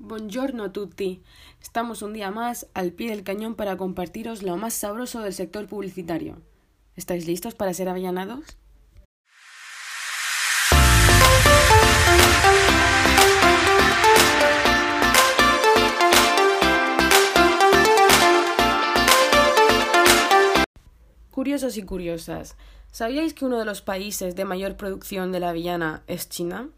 [0.00, 1.24] Buongiorno a tutti.
[1.60, 5.66] Estamos un día más al pie del cañón para compartiros lo más sabroso del sector
[5.66, 6.40] publicitario.
[6.94, 8.56] ¿Estáis listos para ser avellanados?
[21.32, 22.56] Curiosos y curiosas,
[22.92, 26.68] ¿sabíais que uno de los países de mayor producción de la avellana es China?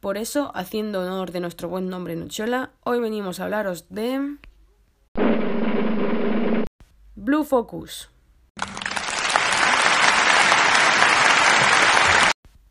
[0.00, 4.36] Por eso, haciendo honor de nuestro buen nombre Nuchola, hoy venimos a hablaros de...
[7.16, 8.08] Blue Focus.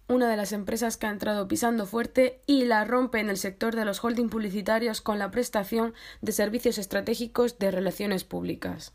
[0.08, 3.76] Una de las empresas que ha entrado pisando fuerte y la rompe en el sector
[3.76, 8.94] de los holding publicitarios con la prestación de servicios estratégicos de relaciones públicas.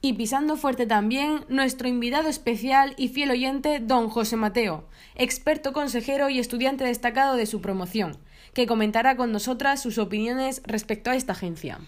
[0.00, 6.28] Y pisando fuerte también nuestro invitado especial y fiel oyente, don José Mateo, experto consejero
[6.28, 8.18] y estudiante destacado de su promoción,
[8.54, 11.80] que comentará con nosotras sus opiniones respecto a esta agencia.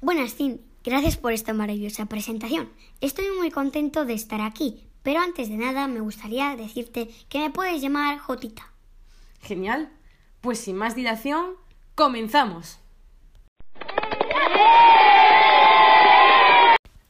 [0.00, 0.60] Buenas, Cindy.
[0.84, 2.68] Gracias por esta maravillosa presentación.
[3.00, 7.50] Estoy muy contento de estar aquí, pero antes de nada me gustaría decirte que me
[7.50, 8.72] puedes llamar Jotita.
[9.40, 9.90] Genial.
[10.40, 11.54] Pues sin más dilación,
[11.94, 12.80] comenzamos.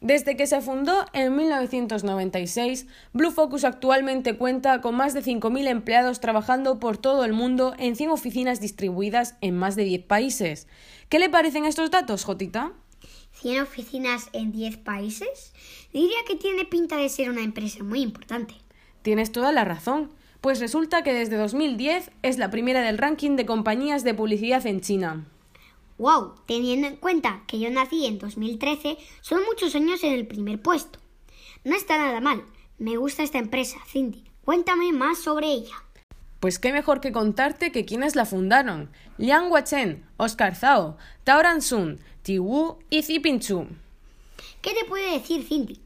[0.03, 6.19] Desde que se fundó en 1996, Blue Focus actualmente cuenta con más de 5.000 empleados
[6.19, 10.67] trabajando por todo el mundo en 100 oficinas distribuidas en más de 10 países.
[11.09, 12.73] ¿Qué le parecen estos datos, Jotita?
[13.45, 15.53] ¿100 oficinas en 10 países?
[15.93, 18.55] Diría que tiene pinta de ser una empresa muy importante.
[19.03, 23.47] Tienes toda la razón, pues resulta que desde 2010 es la primera del ranking de
[23.47, 25.27] compañías de publicidad en China.
[26.03, 26.35] ¡Wow!
[26.47, 30.99] Teniendo en cuenta que yo nací en 2013, son muchos años en el primer puesto.
[31.63, 32.45] No está nada mal.
[32.77, 34.25] Me gusta esta empresa, Cindy.
[34.45, 35.77] Cuéntame más sobre ella.
[36.41, 38.91] Pues qué mejor que contarte que quienes la fundaron.
[39.17, 43.69] Liang Wachen, Oscar Zhao, Taoran Sun, Ti Wu y Ziping Chu.
[44.61, 45.81] ¿Qué te puede decir, Cindy?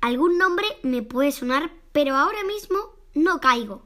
[0.00, 2.78] Algún nombre me puede sonar, pero ahora mismo
[3.12, 3.82] no caigo.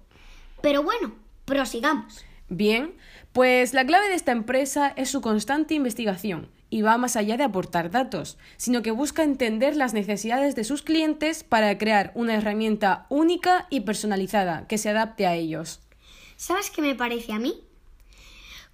[0.63, 1.13] Pero bueno,
[1.45, 2.25] prosigamos.
[2.49, 2.95] Bien,
[3.37, 7.45] pues la clave de esta empresa es su constante investigación y va más allá de
[7.45, 13.05] aportar datos, sino que busca entender las necesidades de sus clientes para crear una herramienta
[13.11, 15.81] única y personalizada que se adapte a ellos.
[16.39, 17.63] ¿Sabes qué me parece a mí?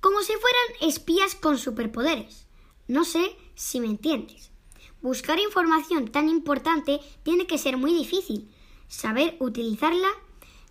[0.01, 2.47] Como si fueran espías con superpoderes.
[2.87, 4.53] No sé si me entiendes.
[5.01, 8.49] Buscar información tan importante tiene que ser muy difícil.
[8.87, 10.07] Saber utilizarla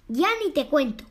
[0.08, 1.11] ya ni te cuento.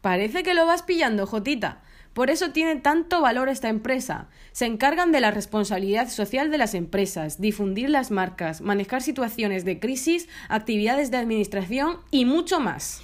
[0.00, 1.82] Parece que lo vas pillando, Jotita.
[2.14, 4.28] Por eso tiene tanto valor esta empresa.
[4.52, 9.78] Se encargan de la responsabilidad social de las empresas, difundir las marcas, manejar situaciones de
[9.78, 13.00] crisis, actividades de administración y mucho más.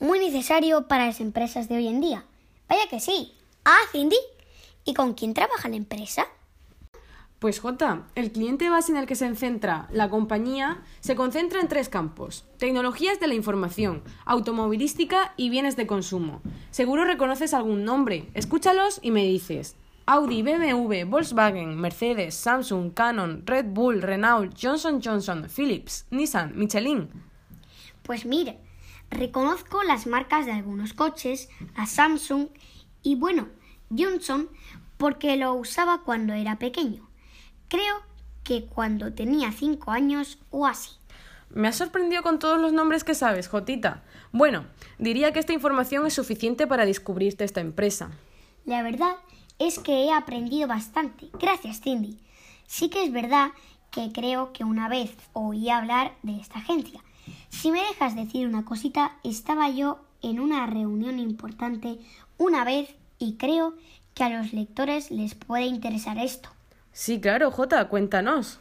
[0.00, 2.24] Muy necesario para las empresas de hoy en día.
[2.68, 3.34] Vaya que sí.
[3.64, 4.16] Ah, Cindy.
[4.84, 6.26] ¿Y con quién trabaja la empresa?
[7.38, 11.68] Pues J, el cliente base en el que se centra la compañía se concentra en
[11.68, 12.44] tres campos.
[12.58, 16.42] Tecnologías de la información, automovilística y bienes de consumo.
[16.72, 18.28] Seguro reconoces algún nombre.
[18.34, 19.76] Escúchalos y me dices.
[20.06, 27.08] Audi, BMW, Volkswagen, Mercedes, Samsung, Canon, Red Bull, Renault, Johnson Johnson, Philips, Nissan, Michelin.
[28.02, 28.58] Pues mire,
[29.10, 32.48] reconozco las marcas de algunos coches, a Samsung
[33.04, 33.46] y bueno,
[33.96, 34.48] Johnson
[34.96, 37.08] porque lo usaba cuando era pequeño.
[37.68, 37.96] Creo
[38.44, 40.90] que cuando tenía cinco años o así.
[41.50, 44.02] Me has sorprendido con todos los nombres que sabes, Jotita.
[44.32, 44.66] Bueno,
[44.98, 48.10] diría que esta información es suficiente para descubrirte esta empresa.
[48.64, 49.16] La verdad
[49.58, 51.28] es que he aprendido bastante.
[51.40, 52.18] Gracias, Cindy.
[52.66, 53.52] Sí que es verdad
[53.90, 57.02] que creo que una vez oí hablar de esta agencia.
[57.48, 61.98] Si me dejas decir una cosita, estaba yo en una reunión importante
[62.36, 63.74] una vez y creo
[64.14, 66.50] que a los lectores les puede interesar esto.
[66.98, 68.58] Sí, claro, Jota, cuéntanos.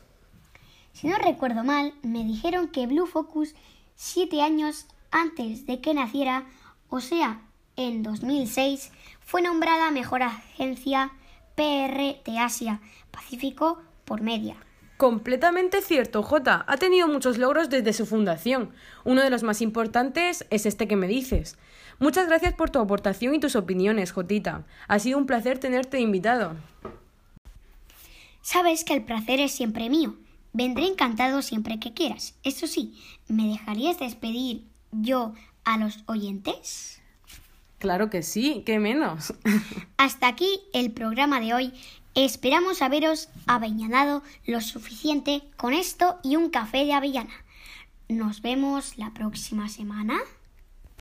[0.94, 3.56] Si no recuerdo mal, me dijeron que Blue Focus,
[3.96, 6.46] siete años antes de que naciera,
[6.88, 7.42] o sea,
[7.78, 11.14] en 2006, fue nombrada mejor agencia
[11.56, 12.80] PR de Asia
[13.10, 14.56] Pacífico por Media.
[14.98, 16.64] Completamente cierto, Jota.
[16.68, 18.70] Ha tenido muchos logros desde su fundación.
[19.04, 21.58] Uno de los más importantes es este que me dices.
[21.98, 24.64] Muchas gracias por tu aportación y tus opiniones, Jotita.
[24.88, 26.56] Ha sido un placer tenerte invitado.
[28.48, 30.16] Sabes que el placer es siempre mío.
[30.54, 32.34] Vendré encantado siempre que quieras.
[32.46, 32.98] Eso sí,
[33.28, 34.64] ¿me dejarías despedir
[34.94, 35.34] yo
[35.66, 37.02] a los oyentes?
[37.78, 39.34] Claro que sí, qué menos.
[39.98, 41.74] Hasta aquí el programa de hoy.
[42.16, 47.44] Esperamos haberos avellanado lo suficiente con esto y un café de avellana.
[48.08, 50.22] Nos vemos la próxima semana.